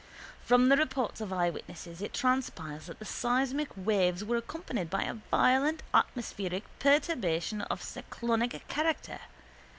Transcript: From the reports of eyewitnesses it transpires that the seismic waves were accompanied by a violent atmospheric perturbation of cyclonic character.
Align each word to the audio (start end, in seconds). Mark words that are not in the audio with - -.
From 0.43 0.69
the 0.69 0.77
reports 0.77 1.21
of 1.21 1.31
eyewitnesses 1.31 2.01
it 2.01 2.11
transpires 2.11 2.87
that 2.87 2.97
the 2.97 3.05
seismic 3.05 3.69
waves 3.77 4.23
were 4.25 4.37
accompanied 4.37 4.89
by 4.89 5.03
a 5.03 5.17
violent 5.29 5.83
atmospheric 5.93 6.63
perturbation 6.79 7.61
of 7.61 7.83
cyclonic 7.83 8.67
character. 8.67 9.19